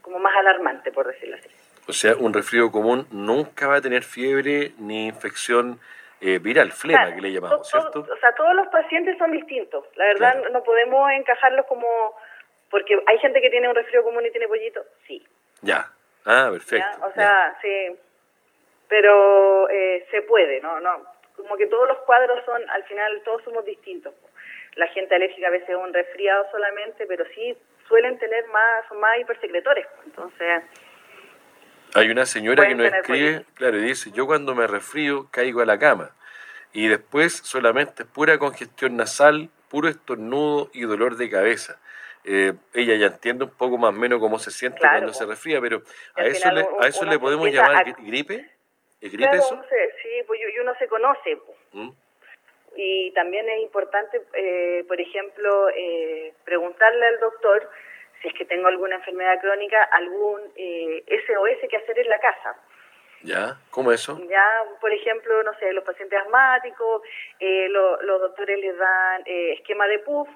como 0.00 0.18
más 0.18 0.34
alarmante, 0.36 0.92
por 0.92 1.06
decirlo 1.06 1.36
así. 1.36 1.48
O 1.88 1.92
sea, 1.92 2.14
un 2.16 2.32
resfrío 2.32 2.70
común 2.70 3.06
nunca 3.10 3.66
va 3.66 3.76
a 3.76 3.80
tener 3.80 4.02
fiebre 4.02 4.72
ni 4.78 5.06
infección 5.06 5.80
eh, 6.20 6.38
viral, 6.38 6.72
flema 6.72 7.14
que 7.14 7.20
le 7.20 7.32
llamamos, 7.32 7.68
¿cierto? 7.68 8.00
o 8.00 8.16
sea, 8.18 8.32
todos 8.36 8.54
los 8.54 8.68
pacientes 8.68 9.16
son 9.18 9.32
distintos. 9.32 9.84
La 9.96 10.04
verdad, 10.04 10.50
no 10.52 10.62
podemos 10.62 11.10
encajarlos 11.12 11.66
como... 11.66 12.14
Porque 12.70 12.98
hay 13.06 13.18
gente 13.18 13.40
que 13.40 13.50
tiene 13.50 13.68
un 13.68 13.74
resfrío 13.74 14.02
común 14.02 14.24
y 14.26 14.30
tiene 14.30 14.48
pollito, 14.48 14.84
sí. 15.06 15.26
Ya. 15.62 15.90
Ah, 16.24 16.48
perfecto. 16.52 17.06
O 17.06 17.12
sea, 17.12 17.56
sí. 17.62 17.96
Pero 18.88 19.68
eh, 19.70 20.06
se 20.10 20.22
puede, 20.22 20.60
¿no? 20.60 20.80
no 20.80 21.02
Como 21.36 21.56
que 21.56 21.66
todos 21.66 21.88
los 21.88 21.98
cuadros 21.98 22.44
son, 22.44 22.68
al 22.70 22.84
final, 22.84 23.22
todos 23.24 23.42
somos 23.44 23.64
distintos. 23.64 24.14
La 24.76 24.86
gente 24.88 25.14
alérgica 25.14 25.48
a 25.48 25.50
veces 25.50 25.70
es 25.70 25.76
un 25.76 25.92
resfriado 25.92 26.46
solamente, 26.50 27.06
pero 27.06 27.24
sí 27.34 27.56
suelen 27.88 28.18
tener 28.18 28.46
más, 28.48 28.86
son 28.88 29.00
más 29.00 29.18
hipersecretores. 29.18 29.86
Entonces... 30.04 30.62
Hay 31.94 32.10
una 32.10 32.26
señora 32.26 32.68
que 32.68 32.74
nos 32.74 32.92
escribe, 32.92 33.44
claro, 33.54 33.78
y 33.78 33.82
dice, 33.82 34.10
yo 34.12 34.26
cuando 34.26 34.54
me 34.54 34.66
resfrío 34.66 35.26
caigo 35.30 35.62
a 35.62 35.66
la 35.66 35.78
cama 35.78 36.10
y 36.72 36.86
después 36.88 37.32
solamente 37.32 38.02
es 38.02 38.08
pura 38.08 38.38
congestión 38.38 38.96
nasal, 38.96 39.48
puro 39.70 39.88
estornudo 39.88 40.70
y 40.74 40.82
dolor 40.82 41.16
de 41.16 41.30
cabeza. 41.30 41.78
Eh, 42.24 42.52
ella 42.74 42.96
ya 42.96 43.06
entiende 43.06 43.44
un 43.44 43.50
poco 43.50 43.78
más 43.78 43.90
o 43.90 43.92
menos 43.92 44.20
cómo 44.20 44.38
se 44.38 44.50
siente 44.50 44.80
cuando 44.80 45.12
se 45.12 45.24
resfría, 45.24 45.60
pero 45.60 45.82
a 46.14 46.24
eso, 46.24 46.50
le, 46.52 46.66
a 46.80 46.86
eso 46.86 47.04
le 47.04 47.18
podemos 47.18 47.48
llamar 47.48 47.94
gripe. 47.98 48.50
¿Es 49.00 49.12
gripe 49.12 49.36
eso? 49.36 49.62
sí, 50.02 50.08
pues 50.26 50.40
y 50.40 50.58
uno 50.58 50.74
se 50.78 50.88
conoce. 50.88 51.38
¿Mm? 51.72 51.90
Y 52.76 53.10
también 53.12 53.48
es 53.48 53.60
importante, 53.62 54.22
eh, 54.34 54.84
por 54.86 55.00
ejemplo, 55.00 55.68
eh, 55.70 56.32
preguntarle 56.44 57.06
al 57.06 57.20
doctor 57.20 57.68
si 58.20 58.28
es 58.28 58.34
que 58.34 58.44
tengo 58.44 58.68
alguna 58.68 58.96
enfermedad 58.96 59.40
crónica, 59.40 59.82
algún 59.84 60.40
eh, 60.56 61.04
SOS 61.26 61.68
que 61.68 61.76
hacer 61.76 61.98
en 61.98 62.08
la 62.08 62.18
casa. 62.18 62.56
¿Ya? 63.22 63.58
¿Cómo 63.70 63.90
eso? 63.90 64.18
Ya, 64.28 64.46
por 64.80 64.92
ejemplo, 64.92 65.42
no 65.42 65.52
sé, 65.58 65.72
los 65.72 65.84
pacientes 65.84 66.20
asmáticos, 66.20 67.02
eh, 67.40 67.68
los 67.68 68.20
doctores 68.20 68.58
les 68.60 68.76
dan 68.76 69.22
eh, 69.26 69.54
esquema 69.54 69.86
de 69.88 69.98
PUF 70.00 70.28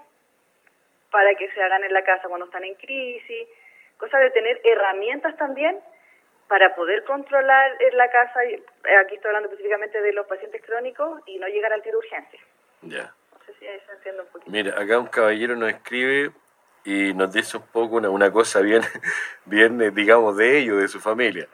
para 1.13 1.35
que 1.37 1.49
se 1.53 1.63
hagan 1.63 1.85
en 1.85 1.93
la 1.93 2.03
casa 2.03 2.27
cuando 2.27 2.47
están 2.47 2.65
en 2.65 2.75
crisis, 2.75 3.49
cosa 3.99 4.19
de 4.19 4.31
tener 4.31 4.61
herramientas 4.65 5.37
también 5.37 5.79
para 6.49 6.75
poder 6.75 7.05
controlar 7.05 7.71
en 7.81 7.97
la 7.97 8.11
casa, 8.11 8.43
eh, 8.45 8.63
aquí 8.99 9.15
estoy 9.15 9.29
hablando 9.29 9.49
específicamente 9.49 10.03
de 10.03 10.13
los 10.13 10.27
pacientes 10.27 10.61
crónicos, 10.63 11.23
y 11.27 11.39
no 11.39 11.47
llegar 11.47 11.73
al 11.73 11.83
tiro 11.83 11.99
urgencia. 11.99 12.41
Ya. 12.83 13.15
No 13.33 13.45
sé 13.47 13.55
si 13.59 13.67
ahí 13.67 13.81
se 13.87 13.93
entiende 13.93 14.23
un 14.23 14.29
poquito. 14.29 14.51
Mira, 14.51 14.81
acá 14.81 14.99
un 14.99 15.07
caballero 15.07 15.55
nos 15.55 15.69
escribe 15.71 16.33
y 16.85 17.15
nos 17.15 17.33
dice 17.33 17.59
un 17.59 17.67
poco 17.69 17.97
una, 17.97 18.11
una 18.11 18.33
cosa 18.33 18.61
bien, 18.61 18.83
bien, 19.45 19.81
eh, 19.81 19.91
digamos, 19.91 20.37
de 20.37 20.59
ellos, 20.59 20.81
de 20.81 20.89
su 20.89 21.01
familia. 21.01 21.47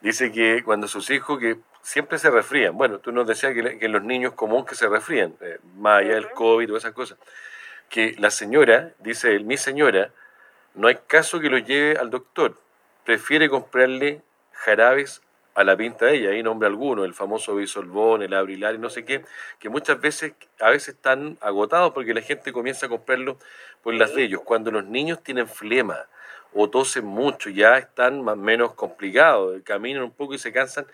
Dice 0.00 0.30
que 0.30 0.62
cuando 0.64 0.86
sus 0.86 1.10
hijos, 1.10 1.38
que 1.40 1.56
siempre 1.80 2.18
se 2.18 2.30
resfrían, 2.30 2.76
bueno, 2.76 2.98
tú 2.98 3.12
nos 3.12 3.26
decías 3.26 3.54
que, 3.54 3.78
que 3.78 3.88
los 3.88 4.02
niños 4.02 4.34
común 4.34 4.66
que 4.66 4.74
se 4.74 4.88
resfrían, 4.88 5.34
eh, 5.40 5.58
más 5.76 6.00
allá 6.00 6.14
del 6.14 6.30
COVID 6.30 6.72
o 6.72 6.76
esas 6.76 6.92
cosas, 6.92 7.18
que 7.88 8.14
la 8.18 8.30
señora, 8.30 8.92
dice 8.98 9.34
él, 9.34 9.44
mi 9.44 9.56
señora, 9.56 10.10
no 10.74 10.88
hay 10.88 10.98
caso 11.06 11.40
que 11.40 11.50
lo 11.50 11.58
lleve 11.58 11.98
al 11.98 12.10
doctor, 12.10 12.60
prefiere 13.04 13.48
comprarle 13.48 14.22
jarabes 14.52 15.22
a 15.54 15.64
la 15.64 15.74
pinta 15.74 16.04
de 16.06 16.16
ella, 16.16 16.30
ahí 16.30 16.42
nombra 16.42 16.68
alguno, 16.68 17.04
el 17.04 17.14
famoso 17.14 17.56
bisolbón, 17.56 18.22
el 18.22 18.34
abrilar 18.34 18.74
y 18.74 18.78
no 18.78 18.90
sé 18.90 19.06
qué, 19.06 19.24
que 19.58 19.70
muchas 19.70 19.98
veces, 19.98 20.34
a 20.60 20.68
veces 20.68 20.96
están 20.96 21.38
agotados 21.40 21.92
porque 21.94 22.12
la 22.12 22.20
gente 22.20 22.52
comienza 22.52 22.86
a 22.86 22.88
comprarlo 22.90 23.38
por 23.82 23.94
las 23.94 24.14
de 24.14 24.24
ellos. 24.24 24.42
Cuando 24.44 24.70
los 24.70 24.84
niños 24.84 25.22
tienen 25.22 25.48
flema 25.48 26.06
o 26.52 26.68
tosen 26.68 27.06
mucho, 27.06 27.48
ya 27.48 27.78
están 27.78 28.22
más 28.22 28.36
menos 28.36 28.74
complicados, 28.74 29.62
caminan 29.64 30.02
un 30.02 30.10
poco 30.10 30.34
y 30.34 30.38
se 30.38 30.52
cansan, 30.52 30.86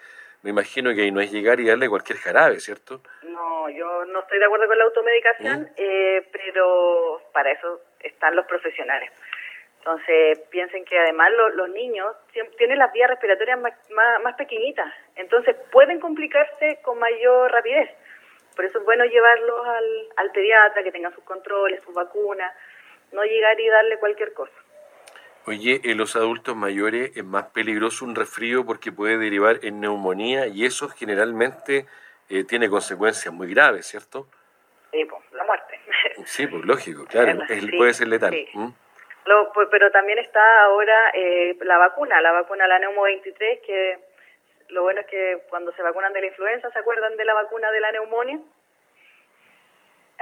me 0.43 0.51
imagino 0.51 0.95
que 0.95 1.03
ahí 1.03 1.13
no 1.13 1.21
es 1.21 1.31
llegar 1.31 1.61
y 1.61 1.67
darle 1.67 1.89
cualquier 1.89 2.19
jarabe, 2.19 2.59
¿cierto? 2.59 3.01
No, 3.23 3.69
yo 3.71 4.05
no 4.07 4.21
estoy 4.21 4.39
de 4.39 4.45
acuerdo 4.45 4.67
con 4.67 4.79
la 4.79 4.85
automedicación, 4.85 5.63
¿Mm? 5.63 5.67
eh, 5.77 6.29
pero 6.33 7.23
para 7.33 7.53
eso 7.53 7.81
están 8.01 8.35
los 8.35 8.47
profesionales. 8.47 9.11
Entonces, 9.79 10.39
piensen 10.51 10.85
que 10.85 10.97
además 10.97 11.33
los 11.55 11.69
niños 11.71 12.15
tienen 12.57 12.79
las 12.79 12.93
vías 12.93 13.11
respiratorias 13.11 13.59
más, 13.59 13.75
más, 14.23 14.35
pequeñitas, 14.37 14.93
entonces 15.17 15.57
pueden 15.73 15.99
complicarse 15.99 16.79
con 16.83 17.01
mayor 17.01 17.51
rapidez. 17.51 17.91
Por 18.55 18.65
eso 18.65 18.79
es 18.79 18.85
bueno 18.85 19.05
llevarlos 19.05 19.67
al, 19.67 20.09
al 20.19 20.31
pediatra, 20.31 20.85
que 20.85 20.93
tengan 20.93 21.13
sus 21.15 21.25
controles, 21.25 21.83
sus 21.83 21.95
vacunas, 21.95 22.53
no 23.11 23.25
llegar 23.25 23.59
y 23.61 23.69
darle 23.69 23.99
cualquier 23.99 24.33
cosa. 24.35 24.55
Oye, 25.47 25.81
en 25.85 25.99
los 25.99 26.15
adultos 26.15 26.55
mayores 26.55 27.17
es 27.17 27.25
más 27.25 27.47
peligroso 27.47 28.05
un 28.05 28.15
resfrío 28.15 28.65
porque 28.65 28.93
puede 28.93 29.19
derivar 29.19 29.59
en 29.63 29.81
neumonía 29.81 30.47
y 30.47 30.65
eso 30.65 30.89
generalmente 30.89 31.87
eh, 32.29 32.45
tiene 32.45 32.71
consecuencias 32.71 33.35
muy 33.35 33.53
graves, 33.53 33.87
¿cierto? 33.87 34.29
Sí, 34.93 35.05
pues, 35.05 35.23
la 35.33 35.45
muerte. 35.45 35.81
Sí, 36.27 36.47
pues 36.47 36.65
lógico, 36.65 37.05
claro, 37.07 37.41
puede 37.77 37.95
ser 37.95 38.09
letal. 38.09 38.33
Pues, 39.55 39.69
pero 39.71 39.91
también 39.91 40.19
está 40.19 40.65
ahora 40.65 41.11
eh, 41.15 41.57
la 41.63 41.79
vacuna, 41.79 42.21
la 42.21 42.33
vacuna, 42.33 42.67
la 42.67 42.79
Neumo 42.79 43.03
23, 43.03 43.61
que 43.67 43.99
lo 44.69 44.83
bueno 44.83 45.01
es 45.01 45.07
que 45.07 45.43
cuando 45.49 45.73
se 45.73 45.83
vacunan 45.83 46.13
de 46.13 46.21
la 46.21 46.27
influenza, 46.27 46.71
¿se 46.71 46.79
acuerdan 46.79 47.17
de 47.17 47.25
la 47.25 47.35
vacuna 47.35 47.71
de 47.71 47.81
la 47.81 47.93
neumonía? 47.93 48.39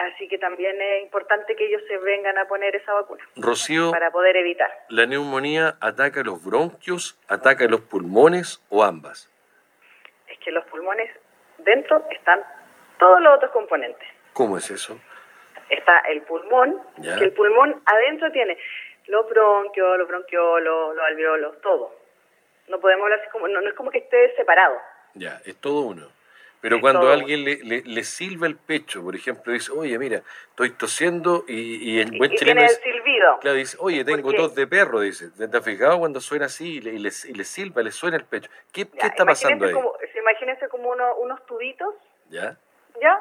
Así 0.00 0.28
que 0.28 0.38
también 0.38 0.80
es 0.80 1.02
importante 1.02 1.54
que 1.54 1.66
ellos 1.66 1.83
se 1.87 1.99
vengan 1.99 2.38
a 2.38 2.47
poner 2.47 2.75
esa 2.75 2.95
vacuna. 2.95 3.23
Rocío. 3.37 3.90
Para 3.90 4.11
poder 4.11 4.35
evitar. 4.35 4.71
¿La 4.88 5.04
neumonía 5.04 5.76
ataca 5.78 6.23
los 6.23 6.42
bronquios, 6.42 7.19
ataca 7.28 7.66
los 7.66 7.83
pulmones 7.83 8.64
o 8.71 8.83
ambas? 8.83 9.30
Es 10.26 10.38
que 10.38 10.52
los 10.52 10.64
pulmones 10.66 11.11
dentro 11.59 12.02
están 12.11 12.42
todos 12.99 13.21
los 13.21 13.37
otros 13.37 13.50
componentes. 13.50 14.09
¿Cómo 14.33 14.57
es 14.57 14.71
eso? 14.71 14.99
Está 15.69 15.99
el 16.09 16.23
pulmón, 16.23 16.80
que 17.02 17.25
el 17.25 17.33
pulmón 17.35 17.83
adentro 17.85 18.33
tiene 18.33 18.57
los 19.07 19.28
bronquios, 19.28 19.99
los 19.99 20.09
bronquiolos, 20.09 20.97
los 20.97 21.04
alveolos, 21.04 21.61
todo. 21.61 21.95
No 22.69 22.80
podemos 22.80 23.04
hablar 23.04 23.21
así 23.21 23.28
como, 23.30 23.49
no, 23.49 23.61
es 23.61 23.75
como 23.75 23.90
que 23.90 23.99
esté 23.99 24.35
separado. 24.37 24.78
Ya, 25.12 25.42
es 25.45 25.57
todo 25.57 25.83
uno. 25.83 26.09
Pero 26.61 26.81
cuando 26.81 27.11
alguien 27.11 27.45
le, 27.45 27.83
le, 27.83 28.05
silba 28.05 28.47
el 28.47 28.57
pecho, 28.57 29.02
por 29.02 29.17
ejemplo, 29.17 29.52
dice, 29.52 29.73
oye, 29.73 29.99
mira, 29.99 30.23
estoy 30.50 30.71
tosiendo 30.71 31.45
y, 31.49 31.93
y 31.93 32.00
en 32.00 32.19
buen 32.19 32.33
chileno 32.33 32.61
dice, 32.61 32.83
silbido. 32.83 33.38
Claro, 33.40 33.57
dice, 33.57 33.76
oye, 33.81 34.05
tengo 34.05 34.33
tos 34.35 34.55
de 34.55 34.67
perro, 34.67 35.00
dice. 35.00 35.31
¿Te 35.31 35.57
has 35.57 35.64
fijado 35.64 35.99
cuando 35.99 36.21
suena 36.21 36.47
así 36.47 36.76
y 36.76 36.81
le, 36.81 36.90
y 36.93 36.99
le, 36.99 37.45
silba, 37.45 37.83
le 37.83 37.90
suena 37.90 38.19
el 38.19 38.25
pecho? 38.25 38.50
¿Qué, 38.73 38.87
¿qué 38.88 39.07
está 39.07 39.25
pasando 39.25 39.67
ahí? 39.67 39.73
Como, 39.73 39.95
imagínense 40.21 40.69
como 40.69 40.90
uno, 40.90 41.17
unos 41.17 41.45
tubitos, 41.47 41.95
¿ya? 42.29 42.57
¿ya? 43.00 43.19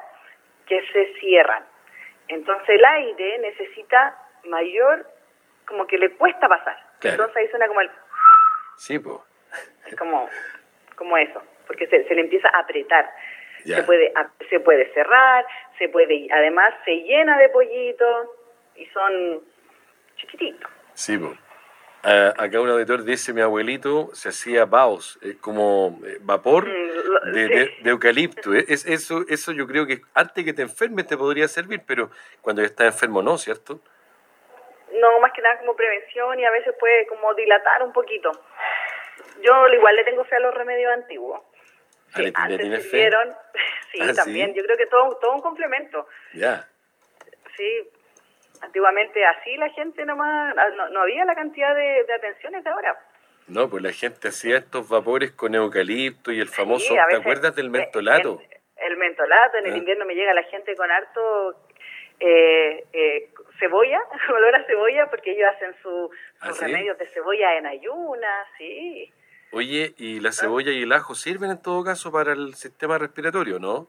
Que 0.68 0.82
se 0.92 1.14
cierran. 1.20 1.64
Entonces 2.28 2.70
el 2.70 2.84
aire 2.84 3.40
necesita 3.40 4.18
mayor 4.46 5.08
como 5.66 5.88
que 5.88 5.98
le 5.98 6.12
cuesta 6.16 6.48
pasar. 6.50 6.78
Entonces 7.02 7.38
ahí 7.38 7.48
suena 7.50 7.68
como 7.68 7.82
el... 7.82 7.92
Sí, 8.76 9.00
pues. 9.00 9.18
Es 9.88 9.96
como, 9.96 10.30
como 10.96 11.18
eso, 11.18 11.42
porque 11.70 11.86
se, 11.86 12.04
se 12.08 12.16
le 12.16 12.22
empieza 12.22 12.50
a 12.50 12.62
apretar. 12.62 13.08
Se 13.64 13.84
puede, 13.84 14.12
se 14.50 14.60
puede 14.60 14.92
cerrar, 14.94 15.46
se 15.78 15.88
puede, 15.90 16.28
además 16.32 16.74
se 16.84 16.96
llena 16.96 17.38
de 17.38 17.50
pollitos 17.50 18.28
y 18.76 18.88
son 18.88 19.42
chiquititos. 20.16 20.68
Sí, 20.94 21.16
pues. 21.16 21.38
acá 22.04 22.60
un 22.60 22.70
auditor 22.70 23.04
dice, 23.04 23.34
mi 23.34 23.42
abuelito 23.42 24.10
se 24.14 24.30
hacía 24.30 24.66
baos, 24.66 25.20
como 25.42 26.00
eh, 26.08 26.18
vapor 26.22 26.68
mm, 26.68 27.34
de, 27.34 27.76
eucalipto. 27.86 28.56
Es, 28.56 28.88
eso, 28.88 29.24
eso 29.30 29.52
yo 29.52 29.68
creo 29.68 29.86
que 29.86 30.02
antes 30.16 30.44
que 30.44 30.54
te 30.54 30.64
enfermes 30.64 31.06
te 31.06 31.16
podría 31.16 31.48
servir, 31.48 31.82
pero 31.86 32.10
cuando 32.42 32.64
estás 32.64 32.88
enfermo 32.88 33.22
no, 33.22 33.38
¿cierto? 33.38 33.80
No, 34.94 35.20
más 35.20 35.32
que 35.34 35.42
nada 35.44 35.60
como 35.60 35.76
prevención 35.76 36.40
y 36.40 36.46
a 36.46 36.52
veces 36.52 36.74
puede 36.80 37.06
como 37.06 37.36
dilatar 37.36 37.84
un 37.84 37.94
poquito. 37.94 38.32
Yo 39.44 39.68
igual 39.68 39.96
le 39.96 40.04
tengo 40.06 40.24
fe 40.24 40.38
a 40.38 40.40
los 40.40 40.56
remedios 40.56 40.92
antiguos. 40.92 41.42
Sí, 42.16 42.22
¿le- 42.22 42.30
le 42.32 42.34
antes 42.36 42.84
sirvieron, 42.84 43.30
sí, 43.92 44.00
Ah, 44.02 44.14
también. 44.16 44.52
¿sí? 44.52 44.58
Yo 44.58 44.64
creo 44.64 44.78
que 44.78 44.88
todo, 44.88 45.16
todo 45.22 45.34
un 45.34 45.42
complemento. 45.42 46.08
Ya. 46.34 46.68
Sí, 47.58 47.90
antiguamente 48.62 49.26
así 49.26 49.56
la 49.58 49.70
gente 49.70 50.06
nomás, 50.06 50.56
ah, 50.58 50.70
no, 50.76 50.90
no 50.90 51.02
había 51.02 51.26
la 51.26 51.36
cantidad 51.36 51.76
de, 51.76 52.04
de 52.06 52.14
atenciones 52.14 52.64
de 52.64 52.70
ahora. 52.70 52.98
No, 53.48 53.70
pues 53.70 53.82
la 53.82 53.92
gente 53.92 54.28
hacía 54.28 54.58
estos 54.58 54.88
vapores 54.90 55.32
con 55.32 55.56
eucalipto 55.56 56.32
y 56.32 56.40
el 56.40 56.48
famoso, 56.50 56.94
Sí, 56.94 57.00
¿te 57.10 57.16
acuerdas 57.16 57.56
del 57.56 57.70
mentolato? 57.70 58.40
en- 58.42 58.60
el 58.92 58.96
mentolato, 58.98 59.58
en 59.58 59.66
el 59.68 59.74
Ah. 59.74 59.78
invierno 59.78 60.06
me 60.06 60.16
llega 60.16 60.34
la 60.34 60.44
gente 60.44 60.76
con 60.76 60.90
harto 60.90 61.56
eh, 62.22 62.86
eh, 62.94 63.30
cebolla, 63.60 64.00
olor 64.30 64.56
a 64.56 64.64
cebolla, 64.66 65.08
porque 65.10 65.32
ellos 65.32 65.50
hacen 65.56 65.74
su, 65.82 66.10
¿Ah, 66.42 66.48
sus 66.50 66.58
sí? 66.60 66.66
remedios 66.66 66.98
de 66.98 67.08
cebolla 67.08 67.56
en 67.58 67.66
ayunas, 67.66 68.48
sí. 68.58 69.12
Oye, 69.52 69.94
¿y 69.98 70.20
la 70.20 70.32
cebolla 70.32 70.72
y 70.72 70.84
el 70.84 70.92
ajo 70.92 71.16
sirven 71.16 71.50
en 71.52 71.62
todo 71.62 71.84
caso 71.84 72.12
para 72.12 72.34
el 72.34 72.54
sistema 72.56 72.98
respiratorio, 72.98 73.60
no? 73.60 73.88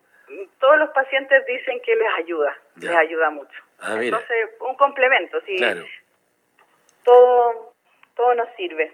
Todos 0.59 0.79
los 0.79 0.90
pacientes 0.90 1.45
dicen 1.47 1.81
que 1.85 1.95
les 1.95 2.09
ayuda, 2.19 2.57
Ya. 2.76 2.90
les 2.90 2.99
ayuda 2.99 3.31
mucho. 3.31 3.62
Ah, 3.79 3.97
mira. 3.97 4.19
Entonces, 4.19 4.37
un 4.61 4.75
complemento, 4.76 5.38
sí. 5.47 5.57
Claro. 5.57 5.85
Todo, 7.05 7.75
todo 8.14 8.35
nos 8.35 8.49
sirve. 8.57 8.93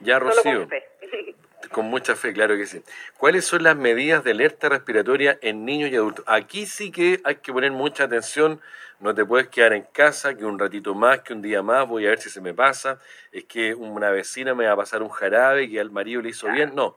Ya, 0.00 0.18
Rocío. 0.18 0.68
con 1.68 1.86
mucha 1.86 2.14
fe, 2.16 2.32
claro 2.32 2.56
que 2.56 2.66
sí. 2.66 2.82
¿Cuáles 3.18 3.44
son 3.44 3.62
las 3.62 3.76
medidas 3.76 4.24
de 4.24 4.32
alerta 4.32 4.68
respiratoria 4.68 5.38
en 5.42 5.64
niños 5.64 5.90
y 5.90 5.96
adultos? 5.96 6.24
Aquí 6.28 6.66
sí 6.66 6.90
que 6.90 7.20
hay 7.24 7.36
que 7.36 7.52
poner 7.52 7.72
mucha 7.72 8.04
atención. 8.04 8.60
No 9.00 9.14
te 9.14 9.24
puedes 9.24 9.48
quedar 9.48 9.72
en 9.72 9.82
casa, 9.82 10.36
que 10.36 10.44
un 10.44 10.58
ratito 10.58 10.94
más, 10.94 11.20
que 11.20 11.32
un 11.32 11.42
día 11.42 11.62
más, 11.62 11.86
voy 11.86 12.06
a 12.06 12.10
ver 12.10 12.20
si 12.20 12.30
se 12.30 12.40
me 12.40 12.54
pasa. 12.54 12.98
Es 13.32 13.44
que 13.44 13.74
una 13.74 14.10
vecina 14.10 14.54
me 14.54 14.66
va 14.66 14.72
a 14.72 14.76
pasar 14.76 15.02
un 15.02 15.10
jarabe 15.10 15.68
que 15.68 15.80
al 15.80 15.90
marido 15.90 16.22
le 16.22 16.30
hizo 16.30 16.48
bien. 16.50 16.74
No. 16.74 16.96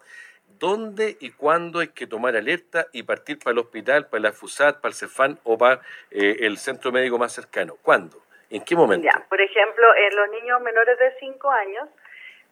¿Dónde 0.60 1.18
y 1.20 1.32
cuándo 1.32 1.80
hay 1.80 1.90
que 1.90 2.08
tomar 2.08 2.36
alerta 2.36 2.88
y 2.92 3.04
partir 3.04 3.38
para 3.40 3.52
el 3.52 3.60
hospital, 3.60 4.08
para 4.08 4.22
la 4.24 4.32
FUSAT, 4.32 4.82
para 4.82 4.90
el 4.90 4.96
CEFAN 4.96 5.40
o 5.44 5.58
para 5.58 5.82
eh, 6.10 6.38
el 6.40 6.58
centro 6.58 6.92
médico 6.92 7.18
más 7.18 7.34
cercano? 7.34 7.76
¿Cuándo? 7.82 8.22
¿En 8.50 8.64
qué 8.64 8.76
momento? 8.76 9.06
Ya, 9.06 9.26
por 9.28 9.42
ejemplo, 9.42 9.86
en 9.96 10.16
los 10.16 10.30
niños 10.30 10.62
menores 10.62 10.98
de 10.98 11.14
5 11.20 11.52
años, 11.52 11.90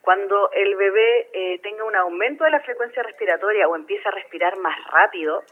cuando 0.06 0.52
el 0.54 0.76
bebé 0.76 1.28
eh, 1.34 1.60
tenga 1.60 1.84
un 1.84 1.96
aumento 1.96 2.44
de 2.46 2.52
la 2.52 2.62
frecuencia 2.62 3.04
respiratoria 3.04 3.68
o 3.68 3.76
empieza 3.76 4.08
a 4.10 4.12
respirar 4.14 4.56
más 4.58 4.78
rápido, 4.92 5.44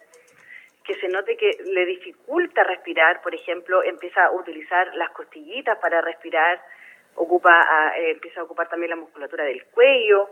que 0.86 0.94
se 0.96 1.08
note 1.08 1.36
que 1.38 1.52
le 1.66 1.86
dificulta 1.86 2.64
respirar, 2.64 3.22
por 3.22 3.34
ejemplo, 3.34 3.84
empieza 3.84 4.26
a 4.26 4.32
utilizar 4.32 4.94
las 4.96 5.10
costillitas 5.12 5.78
para 5.80 6.02
respirar, 6.02 6.62
ocupa, 7.16 7.52
a- 7.62 7.98
eh, 7.98 8.12
empieza 8.12 8.42
a 8.42 8.44
ocupar 8.44 8.70
también 8.70 8.92
la 8.92 8.96
musculatura 8.96 9.44
del 9.44 9.66
cuello, 9.68 10.30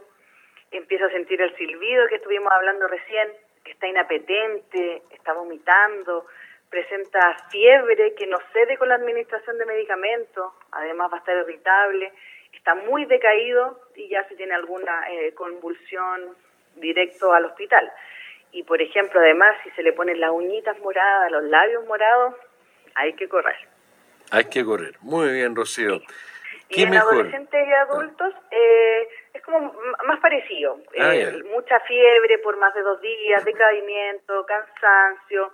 empieza 0.72 1.06
a 1.06 1.10
sentir 1.12 1.42
el 1.42 1.56
silbido 1.56 2.08
que 2.08 2.16
estuvimos 2.16 2.52
hablando 2.52 2.88
recién, 2.88 3.30
está 3.66 3.88
inapetente, 3.88 5.02
está 5.12 5.34
vomitando, 5.34 6.26
presenta 6.70 7.38
fiebre 7.50 8.14
que 8.16 8.28
no 8.28 8.38
cede 8.54 8.78
con 8.78 8.90
la 8.90 8.96
administración 8.96 9.58
de 9.58 9.66
medicamentos, 9.66 10.54
además 10.72 11.12
va 11.12 11.18
a 11.18 11.20
estar 11.20 11.38
irritable, 11.38 12.12
está 12.54 12.76
muy 12.76 13.06
decaído 13.06 13.80
y 13.96 14.10
ya 14.10 14.28
si 14.28 14.36
tiene 14.36 14.54
alguna 14.54 15.10
eh, 15.10 15.34
convulsión 15.34 16.36
directo 16.76 17.34
al 17.34 17.46
hospital. 17.46 17.92
Y 18.52 18.64
por 18.64 18.82
ejemplo, 18.82 19.20
además, 19.20 19.56
si 19.64 19.70
se 19.72 19.84
le 19.84 19.94
ponen 19.94 20.20
las 20.20 20.32
uñitas 20.32 20.78
moradas, 20.80 21.32
los 21.32 21.44
labios 21.44 21.86
morados, 21.86 22.36
hay 22.96 23.14
que 23.14 23.28
correr. 23.30 23.56
Hay 24.32 24.46
que 24.46 24.64
correr. 24.64 24.96
Muy 25.02 25.32
bien, 25.34 25.56
Rocío. 25.56 25.96
Y 26.70 26.76
¿Qué 26.76 26.82
en 26.84 26.90
mejor? 26.92 27.14
adolescentes 27.14 27.68
y 27.68 27.72
adultos 27.74 28.34
eh, 28.50 29.08
es 29.34 29.42
como 29.44 29.74
más 30.06 30.20
parecido. 30.22 30.80
Ah, 31.00 31.14
Eh, 31.16 31.44
mucha 31.54 31.80
fiebre 31.82 32.38
por 32.40 32.58
más 32.58 32.74
de 32.74 32.82
dos 32.82 33.02
días, 33.02 33.44
decaimiento, 33.44 34.46
cansancio. 34.46 35.52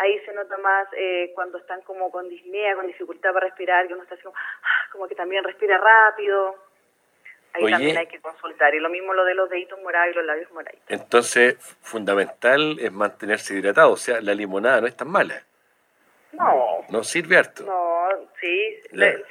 Ahí 0.00 0.18
se 0.24 0.32
nota 0.32 0.56
más 0.56 0.88
eh, 0.96 1.30
cuando 1.34 1.58
están 1.58 1.82
como 1.82 2.10
con 2.10 2.26
disnea, 2.28 2.74
con 2.74 2.86
dificultad 2.86 3.34
para 3.34 3.46
respirar, 3.46 3.86
que 3.86 3.92
uno 3.92 4.02
está 4.02 4.14
así 4.14 4.24
como, 4.24 4.34
ah, 4.36 4.88
como 4.92 5.06
que 5.08 5.14
también 5.14 5.44
respira 5.44 5.76
rápido. 5.76 6.54
Ahí 7.52 7.64
Oye. 7.64 7.72
también 7.72 7.98
hay 7.98 8.06
que 8.06 8.18
consultar. 8.20 8.74
Y 8.74 8.80
lo 8.80 8.88
mismo 8.88 9.12
lo 9.12 9.24
de 9.24 9.34
los 9.34 9.50
deditos 9.50 9.78
morados 9.82 10.12
y 10.12 10.16
los 10.16 10.24
labios 10.24 10.50
moraditos. 10.52 10.84
Entonces, 10.88 11.56
fundamental 11.82 12.78
es 12.80 12.90
mantenerse 12.92 13.52
hidratado. 13.54 13.92
O 13.92 13.96
sea, 13.98 14.20
la 14.22 14.32
limonada 14.34 14.80
no 14.80 14.86
es 14.86 14.96
tan 14.96 15.08
mala. 15.08 15.42
No, 16.32 16.84
No 16.88 17.02
sirve 17.04 17.36
harto. 17.36 17.64
no, 17.64 18.08
sí. 18.40 18.80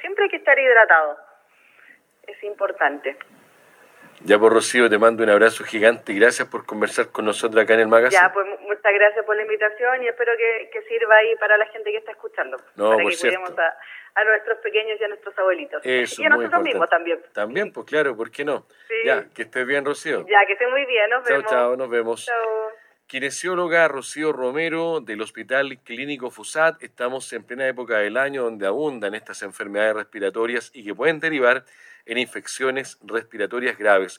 Siempre 0.00 0.24
hay 0.24 0.30
que 0.30 0.36
estar 0.36 0.56
hidratado. 0.56 1.18
Es 2.26 2.40
importante. 2.44 3.16
Ya 4.22 4.38
por 4.38 4.52
Rocío, 4.52 4.88
te 4.90 4.98
mando 4.98 5.22
un 5.24 5.30
abrazo 5.30 5.64
gigante 5.64 6.12
y 6.12 6.18
gracias 6.18 6.46
por 6.48 6.66
conversar 6.66 7.08
con 7.08 7.24
nosotros 7.24 7.62
acá 7.64 7.74
en 7.74 7.80
el 7.80 7.88
magazine. 7.88 8.20
Ya, 8.22 8.32
pues 8.32 8.46
mu- 8.46 8.58
muchas 8.68 8.92
gracias 8.92 9.24
por 9.24 9.34
la 9.34 9.42
invitación 9.42 10.02
y 10.02 10.08
espero 10.08 10.32
que, 10.36 10.68
que 10.72 10.82
sirva 10.82 11.16
ahí 11.16 11.34
para 11.36 11.56
la 11.56 11.66
gente 11.66 11.90
que 11.90 11.96
está 11.98 12.12
escuchando. 12.12 12.58
No, 12.76 12.90
para 12.90 13.02
por 13.02 13.10
que 13.12 13.16
cierto. 13.16 13.40
cuidemos 13.40 13.58
a, 13.58 14.20
a 14.20 14.24
nuestros 14.24 14.58
pequeños 14.58 15.00
y 15.00 15.04
a 15.04 15.08
nuestros 15.08 15.38
abuelitos. 15.38 15.80
Eso, 15.84 16.20
y 16.22 16.26
a 16.26 16.28
nosotros 16.28 16.62
mismos 16.62 16.88
también. 16.90 17.22
También, 17.32 17.72
pues 17.72 17.86
claro, 17.86 18.14
¿por 18.16 18.30
qué 18.30 18.44
no? 18.44 18.66
Sí. 18.88 18.94
Ya, 19.06 19.24
que 19.34 19.42
estés 19.42 19.66
bien, 19.66 19.84
Rocío. 19.86 20.26
Ya, 20.28 20.44
que 20.46 20.52
estén 20.52 20.70
muy 20.70 20.84
bien. 20.84 21.08
Nos 21.10 21.24
chao, 21.24 21.36
vemos. 21.36 21.50
chao, 21.50 21.76
nos 21.76 21.88
vemos. 21.90 22.26
Chao. 22.26 22.69
Kinesióloga 23.10 23.88
Rocío 23.88 24.32
Romero 24.32 25.00
del 25.00 25.20
Hospital 25.20 25.80
Clínico 25.82 26.30
FUSAT. 26.30 26.80
Estamos 26.80 27.32
en 27.32 27.42
plena 27.42 27.66
época 27.66 27.98
del 27.98 28.16
año 28.16 28.44
donde 28.44 28.68
abundan 28.68 29.16
estas 29.16 29.42
enfermedades 29.42 29.96
respiratorias 29.96 30.70
y 30.72 30.84
que 30.84 30.94
pueden 30.94 31.18
derivar 31.18 31.64
en 32.06 32.18
infecciones 32.18 32.98
respiratorias 33.02 33.76
graves. 33.76 34.18